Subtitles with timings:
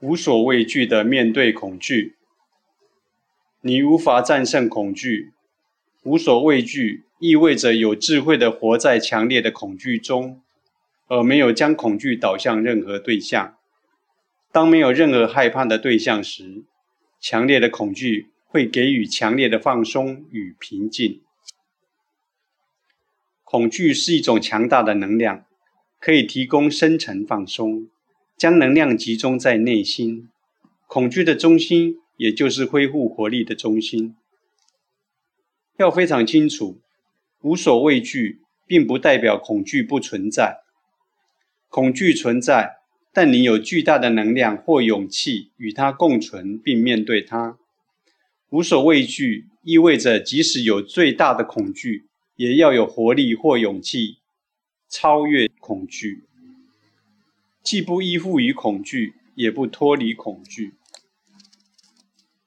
[0.00, 2.16] 无所畏惧的面对恐惧。
[3.60, 5.32] 你无法战胜恐惧。
[6.02, 10.42] 无所畏惧意味着有智慧的活在强烈的恐惧中，
[11.06, 13.56] 而没有将恐惧导向任何对象。
[14.52, 16.64] 当没有任何害怕的对象时，
[17.18, 21.22] 强烈的恐惧会给予强烈的放松与平静。
[23.42, 25.46] 恐惧是一种强大的能量，
[25.98, 27.88] 可以提供深层放松，
[28.36, 30.28] 将能量集中在内心。
[30.86, 34.14] 恐惧的中心，也就是恢复活力的中心。
[35.78, 36.80] 要非常清楚，
[37.42, 40.58] 无所畏惧并不代表恐惧不存在。
[41.68, 42.76] 恐惧存在，
[43.12, 47.58] 但你有巨大的能量或勇气与它共存并面对它。
[48.50, 52.06] 无所畏惧意味着，即使有最大的恐惧，
[52.36, 54.18] 也要有活力或勇气
[54.88, 56.28] 超越恐惧，
[57.64, 60.74] 既不依附于恐惧，也不脱离恐惧。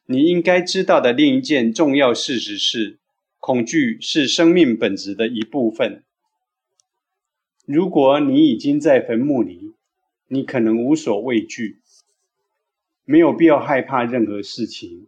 [0.06, 3.00] 你应该知道的另一件重要事实是。
[3.40, 6.04] 恐惧是生命本质的一部分。
[7.66, 9.74] 如果你已经在坟墓里，
[10.28, 11.80] 你可能无所畏惧，
[13.06, 15.08] 没有必要害怕任何事情，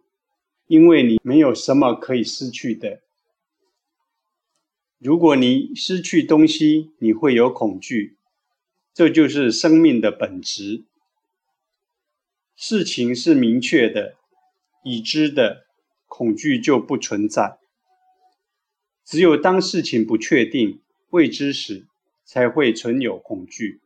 [0.68, 3.02] 因为你没有什么可以失去的。
[5.00, 8.19] 如果你失去东西，你会有恐惧，
[8.94, 10.84] 这就是生命的本质。
[12.56, 14.16] 事情是明确的、
[14.84, 15.66] 已知的，
[16.08, 17.58] 恐惧就不存在。
[19.06, 20.82] 只有当事情不确定、
[21.12, 21.88] 未知时，
[22.26, 23.80] 才会存有恐惧。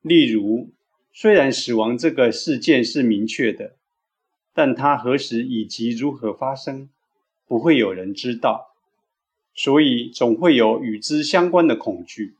[0.00, 0.70] 例如，
[1.12, 3.76] 虽然死亡这个事件是明确的，
[4.54, 6.88] 但它何时以及如何发生，
[7.46, 8.74] 不会有人知道，
[9.54, 12.36] 所以总会有与之相关的恐惧。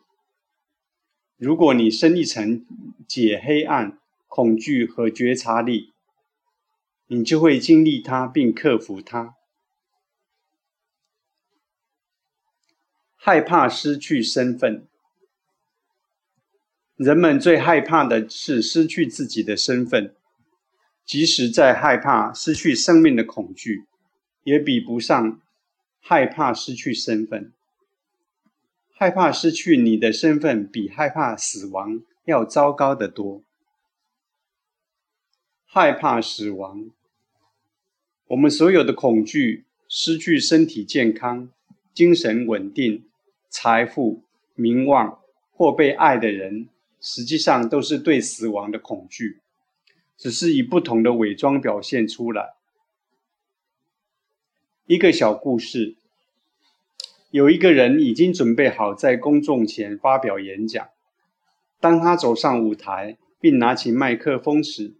[1.40, 2.66] 如果你生一层
[3.08, 5.94] 解黑暗、恐惧和觉察力，
[7.06, 9.36] 你就会经历它并克服它。
[13.16, 14.86] 害怕失去身份，
[16.96, 20.14] 人们最害怕的是失去自己的身份，
[21.06, 23.86] 即使在害怕失去生命的恐惧，
[24.42, 25.40] 也比不上
[26.00, 27.54] 害怕失去身份。
[29.00, 33.42] 害怕失去你的身份，比害怕死亡要糟糕得多。
[35.64, 36.90] 害怕死亡，
[38.26, 41.48] 我们所有的恐惧，失去身体健康、
[41.94, 43.06] 精神稳定。
[43.48, 44.22] 财富、
[44.54, 45.18] 名望
[45.50, 46.68] 或被爱的人，
[47.00, 49.40] 实际上都是对死亡的恐惧，
[50.18, 52.52] 只是以不同的伪装表现出来。
[54.84, 55.96] 一个小故事：
[57.30, 60.88] 有一个人已经准备好在公众前发表演讲，
[61.78, 64.94] 当他走上舞台并拿起麦克风时，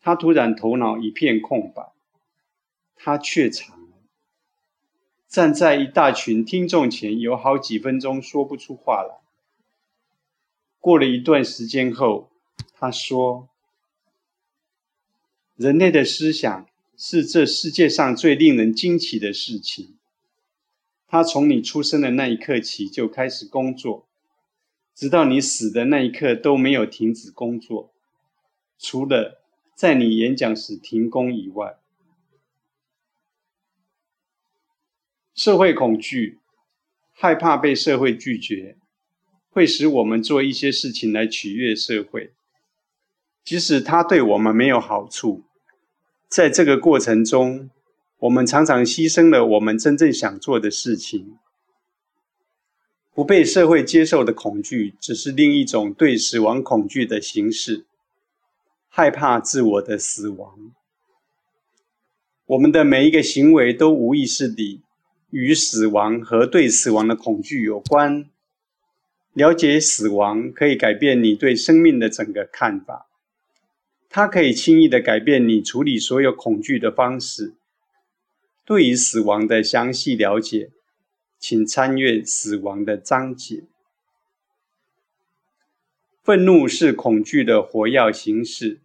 [0.00, 1.92] 他突然头脑一片空白，
[2.96, 3.86] 他怯场了。
[5.28, 9.18] 站在一大群听众前，有好几分钟说不出话来。
[10.80, 12.30] 过了一段时间后，
[12.72, 13.48] 他说
[15.56, 19.95] ：“人类的思想是这世界上最令人惊奇的事情。
[21.08, 24.06] 他从你出生的那一刻起就开始工作，
[24.94, 27.92] 直到你死的那一刻都没有停止工作，
[28.78, 29.42] 除了
[29.74, 31.78] 在你演讲时停工以外。”
[35.34, 36.38] 社会恐惧，
[37.12, 38.78] 害怕被社会拒绝，
[39.50, 42.32] 会使我们做一些事情来取悦社会，
[43.44, 45.44] 即使它对我们没有好处。
[46.26, 47.70] 在这个过程中，
[48.18, 51.36] 我们常常牺牲了我们真正想做的事情。
[53.14, 57.86] 不被社会接受的恐惧，只是另一种对死亡恐惧的形式，
[58.88, 60.72] 害怕自我的死亡。
[62.46, 64.82] 我们的每一个行为都无意识地。
[65.30, 68.30] 与死亡和对死亡的恐惧有关。
[69.34, 73.08] 了解死亡可以改变你对生命的整个看法，
[74.08, 77.54] 它可以轻易的改变你处理所有恐惧的方式。
[78.66, 80.70] 对于死亡的详细了解，
[81.38, 83.62] 请参阅死亡的章节。
[86.24, 88.80] 愤怒是恐惧的活跃形式，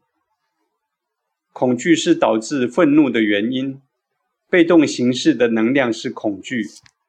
[1.51, 3.81] 恐惧是导致愤怒的原因。
[4.48, 6.68] 被动形式的能量是恐惧，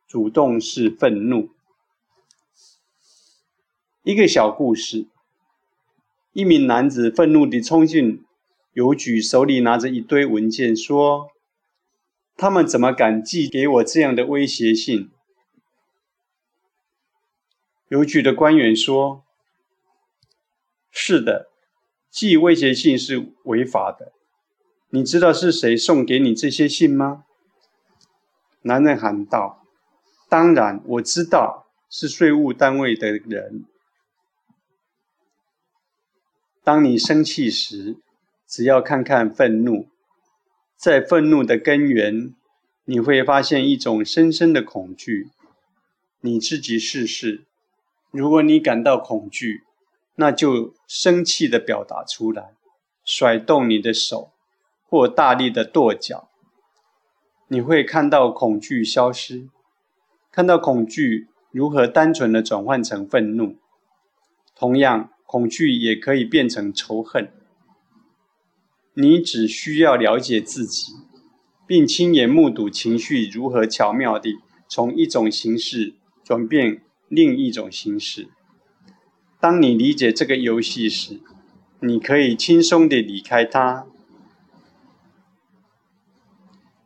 [0.09, 1.51] 主动是愤怒。
[4.05, 5.07] 一个小故事：
[6.33, 8.25] 一名男子愤怒地冲进
[8.73, 11.29] 邮局，手里拿着一堆文件，说
[12.43, 15.13] ：“他们怎么敢寄给我这样的威胁信？”
[17.87, 19.23] 邮局的官员说
[20.91, 21.51] ：“是的，
[22.11, 24.13] 寄威胁信是违法的。
[24.91, 27.27] 你知道是谁送给你这些信吗？
[28.63, 29.65] 男人喊道
[30.29, 33.67] ：“当然，我知道是税务单位的人。”
[36.65, 37.99] 当你生气时，
[38.49, 39.92] 只要看看愤怒，
[40.83, 42.35] 在愤怒的根源，
[42.87, 45.31] 你会发现一种深深的恐惧。
[46.23, 47.45] 你自己试试，
[48.11, 49.63] 如果你感到恐惧，
[50.17, 52.55] 那就生气的表达出来，
[53.05, 54.33] 甩动你的手。
[54.85, 56.29] 或大力的跺脚，
[57.47, 59.49] 你会看到恐惧消失，
[60.33, 63.57] 看到恐惧如何单纯的转换成愤怒。
[64.57, 67.33] 同样，恐惧也可以变成仇恨。
[68.95, 70.93] 你只需要了解自己，
[71.67, 74.37] 并亲眼目睹情绪如何巧妙地
[74.69, 78.29] 从一种形式转变另一种形式。
[79.41, 81.21] 当你理解这个游戏时，
[81.81, 83.87] 你可以轻松地离开它。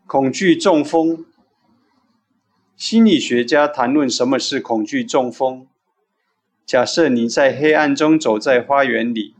[0.06, 1.26] 恐惧中风。
[2.76, 5.67] 心理学家谈论什么是恐惧中风。
[6.64, 9.35] 假设你在黑暗中走在花园里，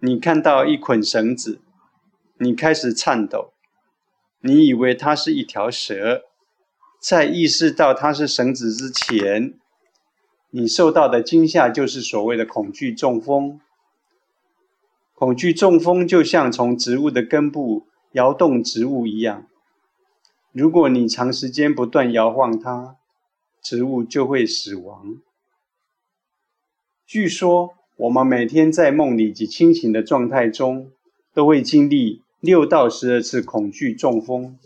[0.00, 1.60] 你看到一捆绳子，
[2.42, 3.52] 你开始颤抖，
[4.40, 6.24] 你以为它是一条蛇。
[7.00, 9.54] 在意识到它是绳子之前，
[10.50, 13.60] 你受到的惊吓就是所谓的恐惧中风。
[15.14, 19.46] 恐惧中风就像从植物的根部摇动植物一样。
[20.50, 22.96] 如果你长时间不断摇晃它，
[23.62, 25.16] 植物就会死亡。
[27.06, 30.90] 据说，我们每天在梦里及清醒的状态中，
[31.32, 34.58] 都会经历六到十二次恐惧中风。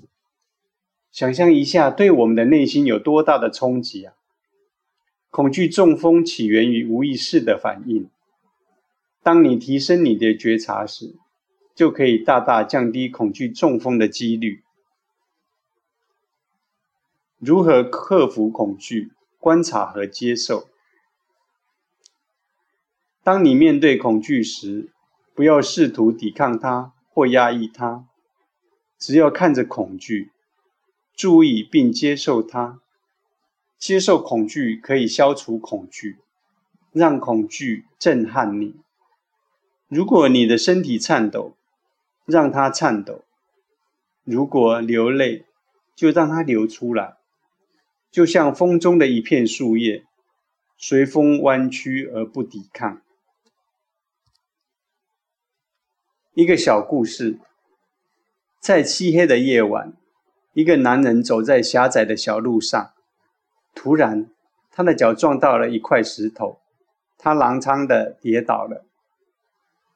[1.12, 4.14] 想象一下，对我们的内心有多大的冲击啊！
[5.28, 8.08] 恐惧中风起源于无意识的反应。
[9.22, 11.16] 当你提升你的觉察时，
[11.74, 14.62] 就可以大大降低恐惧中风的几率。
[17.38, 19.12] 如何克服恐惧？
[19.38, 20.70] 观察和接受。
[23.22, 24.90] 当你面对恐惧时，
[25.34, 28.04] 不要试图抵抗它或压抑它，
[28.98, 30.32] 只要看着恐惧，
[31.14, 32.82] 注意并接受它。
[33.78, 36.18] 接受恐惧可以消除恐惧，
[36.92, 38.76] 让恐惧震撼你。
[39.88, 41.56] 如果你的身体颤抖，
[42.26, 43.24] 让它颤抖；
[44.22, 45.46] 如果流泪，
[45.94, 47.16] 就让它流出来。
[48.10, 50.04] 就像风中的一片树叶，
[50.76, 53.00] 随风弯曲而不抵抗。
[56.36, 57.38] 一个小故事：
[58.60, 59.94] 在漆黑的夜晚，
[60.52, 62.92] 一个男人走在狭窄的小路上，
[63.74, 64.28] 突然，
[64.70, 66.60] 他的脚撞到了一块石头，
[67.16, 68.84] 他狼跄的跌倒了。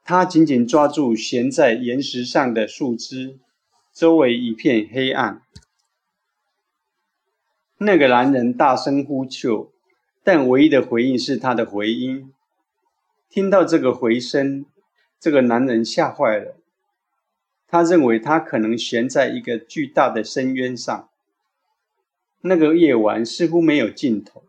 [0.02, 3.38] 他紧紧抓住悬在岩石上的树枝，
[3.92, 5.42] 周围一片黑暗。
[7.76, 9.70] 那个男人大声呼救，
[10.24, 12.32] 但唯一的回应是他的回音。
[13.28, 14.64] 听到这个回声，
[15.20, 16.56] 这个男人吓坏了。
[17.68, 21.08] 他认为他可能悬在一个巨大的深渊上。
[22.40, 24.42] 那个夜晚似乎没有尽头。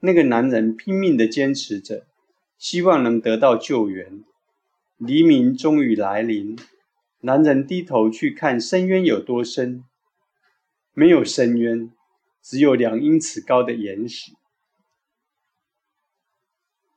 [0.00, 2.06] 那个男人拼命地坚持着，
[2.56, 4.24] 希望能得到救援。
[4.96, 6.56] 黎明终于来临。
[7.20, 9.84] 男人低头去看深渊有多深，
[10.94, 11.90] 没有深渊。
[12.40, 14.32] 只有两英尺高的岩石。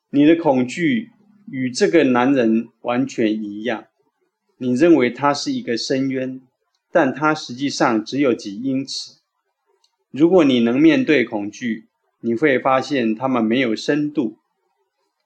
[0.09, 1.11] 你的恐惧
[1.47, 3.85] 与这个男人完全一样。
[4.57, 6.41] 你认为他是一个深渊，
[6.91, 9.15] 但他实际上只有几英尺。
[10.11, 11.87] 如果你能面对恐惧，
[12.21, 14.37] 你会发现他们没有深度，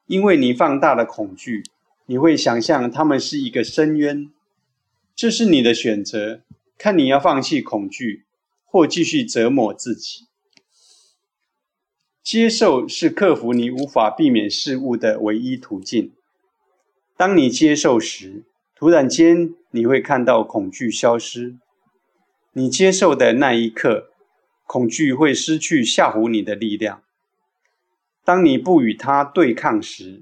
[0.08, 1.64] 因为你放大了恐惧。
[2.06, 4.32] 你会想象他们是一个深渊。
[5.16, 6.42] 这是你的选择，
[6.78, 8.26] 看你要放弃恐惧。
[8.72, 10.29] 或继续折磨自己。
[12.30, 16.14] 接受是克服你无法避免事物的唯一途径。
[17.18, 18.46] 当你接受时，
[18.76, 21.58] 突然间你会看到恐惧消失。
[22.54, 24.12] 你接受的那一刻，
[24.68, 27.02] 恐惧会失去吓唬你的力量。
[28.24, 30.22] 当你不与它对抗时，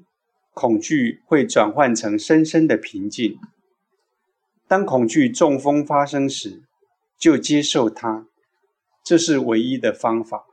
[0.54, 3.38] 恐惧会转换成深深的平静。
[4.66, 6.64] 当恐惧中风发生时，
[7.20, 8.28] 就接受它。
[9.04, 10.47] 这是唯一的方法。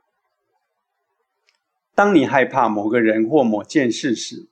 [1.95, 4.49] 当你害怕某个人或某件事时，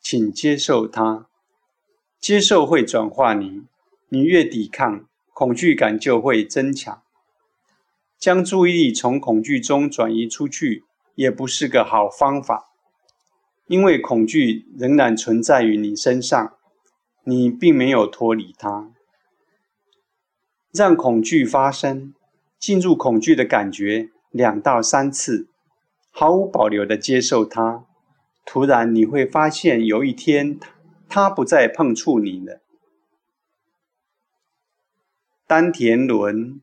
[0.00, 1.26] 请接受它。
[2.18, 3.64] 接受会转化你，
[4.08, 7.02] 你越抵抗，恐惧感就会增强。
[8.18, 10.84] 将注意力从恐惧中转移出去，
[11.14, 12.64] 也不是个好方法，
[13.66, 16.54] 因为恐惧仍然存在于你身上，
[17.24, 18.90] 你并没有脱离它。
[20.72, 22.14] 让恐惧发生，
[22.58, 25.48] 进入恐惧的感觉两到三次，
[26.18, 27.84] 毫无保留的接受它。
[28.46, 30.58] 突然，你会发现有一天，
[31.10, 32.62] 它不再碰触你了。
[35.46, 36.62] 丹田轮，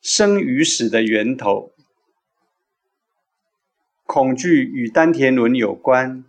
[0.00, 1.72] 生与死的源头。
[4.06, 6.24] 恐惧与丹田轮有关，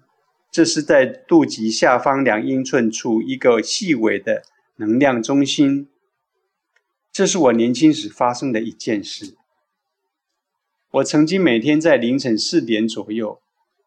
[0.52, 4.44] 这是在肚脐下方两英寸处一个细微的
[4.76, 5.88] 能量中心。
[7.14, 9.38] 这是我年轻时发生的一件事。
[10.96, 13.42] 我曾经每天在凌晨四点左右，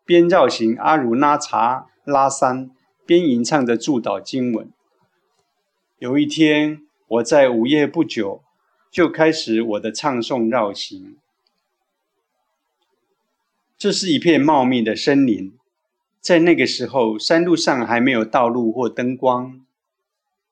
[0.05, 2.71] 边绕行阿如那查拉山，
[3.07, 4.71] 边吟唱着祝祷经文。
[6.01, 8.43] 有一天，我在午夜不久
[8.91, 11.17] 就开始我的唱诵绕行。
[13.79, 15.55] 这是一片茂密的森林，
[16.21, 19.65] 在那个时候，山路上还没有道路或灯光。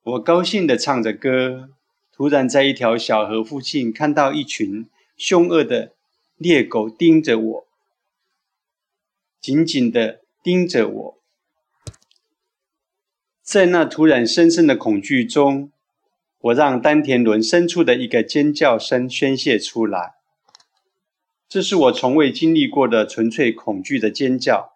[0.01, 1.69] 我高兴地唱着歌，
[2.11, 5.93] 突然在一条小河附近看到一群凶恶的。
[6.37, 7.67] 猎狗盯着我，
[9.41, 11.17] 紧紧地盯着我。
[13.41, 15.71] 在那突然深深的恐惧中，
[16.39, 20.13] 我让丹田轮深处的一个尖叫声宣泄出来。
[21.49, 24.73] 这是我从未经历过的纯粹恐惧的尖叫。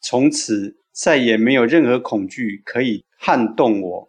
[0.00, 4.08] 从此再也没有任何恐惧可以撼动我。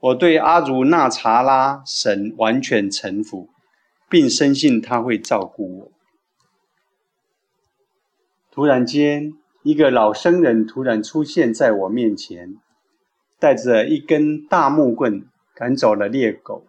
[0.00, 3.48] 我对阿如那查拉神完全臣服。
[4.08, 5.92] 并深信他会照顾我。
[8.50, 12.56] 突然间，一个老僧人突然出现在我面前，
[13.38, 16.66] 带着一根大木棍赶走了猎狗。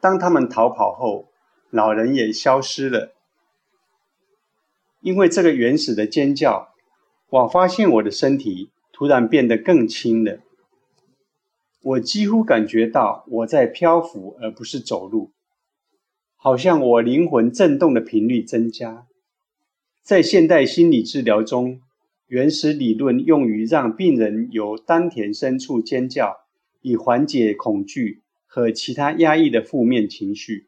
[0.00, 1.28] 当他们逃跑后，
[1.70, 3.14] 老人也消失了。
[5.00, 6.74] 因为这个原始的尖叫，
[7.30, 10.40] 我发现我的身体突然变得更轻了。
[11.82, 15.32] 我几乎感觉到我在漂浮，而不是走路。
[16.44, 19.06] 好像我灵魂震动的频率增加，
[20.02, 21.80] 在现代心理治疗中，
[22.26, 26.38] 原始理论用于让病人由丹田深处尖叫，
[26.80, 30.66] 以缓解恐惧和其他压抑的负面情绪。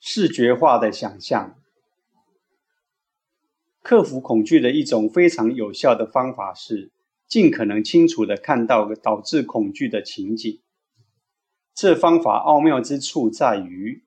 [0.00, 1.60] 视觉化的想象，
[3.82, 6.90] 克服恐惧的一种非常有效的方法是，
[7.26, 10.58] 尽可能清楚地看到导致恐惧的情景。
[11.80, 14.02] 这方法奥妙之处在于，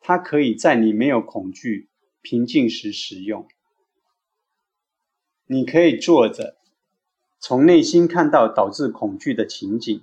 [0.00, 1.90] 它可以在你没有恐惧、
[2.22, 3.46] 平静时使用。
[5.44, 6.56] 你可以坐着，
[7.38, 10.00] 从内心看到导致恐惧的情景，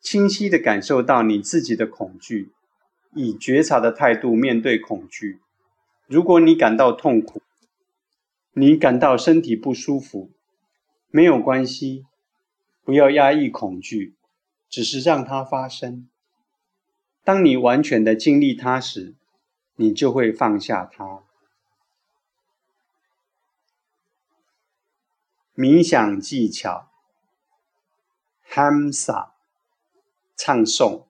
[0.00, 2.52] 清晰地感受到你自己的恐惧，
[3.16, 5.40] 以觉察的态度面对恐惧。
[6.06, 7.42] 如果你感到痛苦，
[8.52, 10.30] 你感到身体不舒服，
[11.10, 12.04] 没有关系，
[12.84, 14.14] 不要压抑恐惧。
[14.68, 16.08] 只是让它发生。
[17.22, 19.14] 当你完全的经历它时，
[19.76, 21.22] 你就会放下它。
[25.54, 26.90] 冥想技巧
[28.50, 29.30] ，Hamsa，
[30.36, 31.04] 唱诵，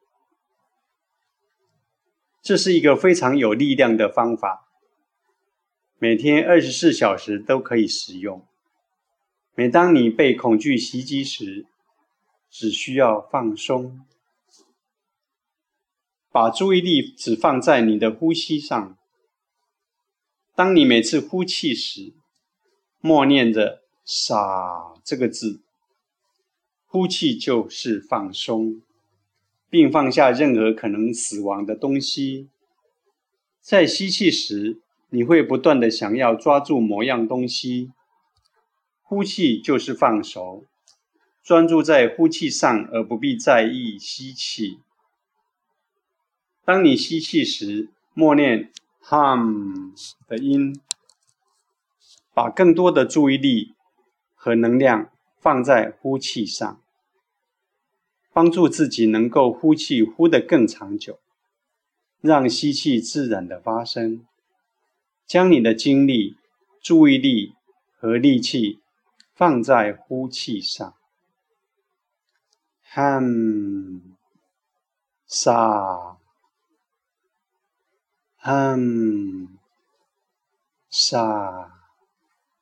[2.42, 4.68] 这是一个非常有力量的方法，
[5.98, 8.46] 每天二十四小时都可以使用。
[9.54, 11.66] 每当你被恐惧袭击时，
[12.56, 14.06] 只需要放松，
[16.30, 18.96] 把注意力只放在你的呼吸上。
[20.54, 22.14] 当你每次呼气时，
[23.00, 25.64] 默念着“傻”这个字，
[26.86, 28.82] 呼气就是放松，
[29.68, 32.50] 并放下任何可能死亡的东西。
[33.60, 37.90] 在吸气时，你会不断的想要抓住某样东西，
[39.02, 40.66] 呼气就是放手。
[41.44, 44.80] 专注在呼气上，而不必在意吸气。
[46.64, 48.72] 当你吸气时，默念
[49.02, 49.92] “hum”
[50.26, 50.80] 的音，
[52.32, 53.74] 把更多的注意力
[54.34, 56.80] 和能量放在呼气上，
[58.32, 61.18] 帮助自己能够呼气呼得更长久，
[62.22, 64.24] 让吸气自然的发生。
[65.26, 66.38] 将你的精力、
[66.80, 67.52] 注意力
[67.98, 68.80] 和力气
[69.34, 70.94] 放在呼气上。
[72.96, 74.02] Ham
[75.26, 76.16] sa
[78.44, 79.48] ham
[80.88, 81.70] sa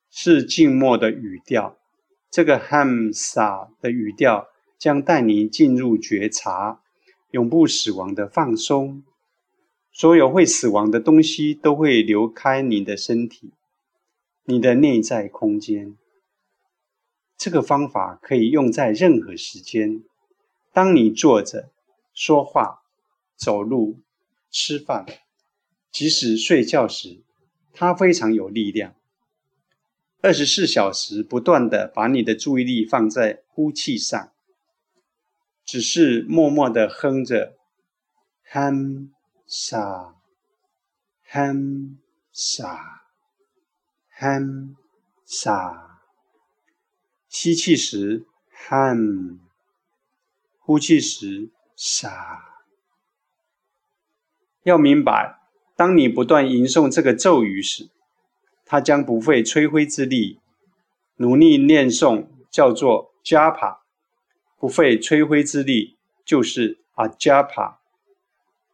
[0.08, 1.76] 是静默的语调。
[2.30, 4.48] 这个 ham sa 的语调
[4.78, 6.80] 将带你进入觉察，
[7.32, 9.04] 永不死亡的放松。
[9.92, 13.52] 所有会死亡的东西都会流开你的身体。
[14.44, 15.98] 你的内在空间。
[17.36, 20.02] 这个方法可以用在任何时间。
[20.72, 21.70] 当你坐着、
[22.14, 22.82] 说话、
[23.36, 24.00] 走路、
[24.50, 25.04] 吃饭，
[25.90, 27.22] 即使睡觉时，
[27.74, 28.94] 它非常有力量。
[30.22, 34.32] 二十四小时不断的把你的注意力放在呼气上，
[35.64, 37.56] 只是默默的哼着
[38.52, 39.10] ，ham
[39.48, 40.14] sa，ham
[42.32, 43.16] sa，ham
[45.26, 45.98] sa。
[47.28, 48.26] 吸气时
[48.68, 49.38] ，ham；
[50.64, 52.44] 呼气时傻。
[54.62, 55.40] 要明白，
[55.76, 57.90] 当你不断吟诵这个咒语时，
[58.64, 60.38] 它将不费吹灰之力。
[61.16, 63.78] 努力念诵叫做 japa，
[64.58, 67.76] 不费吹灰之力就是 ajapa。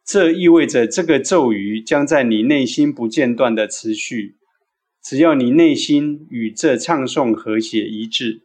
[0.05, 4.35] 这意味着这个咒语将在你内心不间断的持续，
[5.01, 8.41] 只要你内心与这唱诵和谐一致。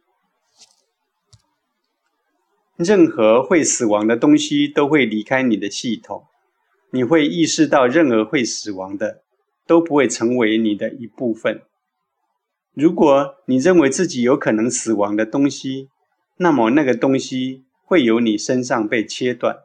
[2.77, 6.25] 任何会死亡的东西都会离开你的系统，
[6.91, 9.23] 你会意识到，任何会死亡的
[9.65, 11.61] 都不会成为你的一部分。
[12.73, 15.89] 如果你认为自己有可能死亡的东西，
[16.37, 19.59] 那么那个东西会由你身上被切断，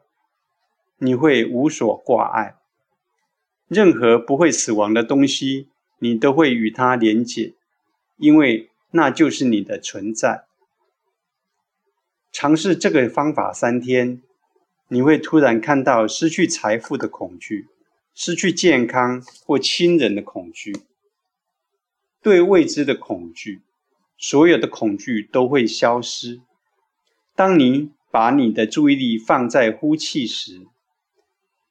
[0.99, 2.55] 你会无所挂碍。
[3.67, 5.67] 任何不会死亡的东西，
[5.99, 7.55] 你都会与它连结，
[8.15, 10.45] 因为那就是你的存在。
[12.31, 14.21] 尝试这个方法三天，
[14.87, 17.67] 你会突然看到失去财富的恐惧、
[18.13, 20.73] 失去健康或亲人的恐惧、
[22.21, 23.61] 对未知的恐惧，
[24.17, 26.39] 所有的恐惧都会消失。
[27.35, 30.61] 当你把你的注意力放在呼气时，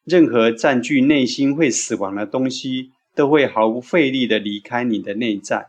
[0.04, 5.68] 任何占据内心会死亡的东西都会毫不费力的离开你的内在，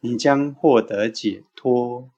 [0.00, 2.10] 你将获得解脱。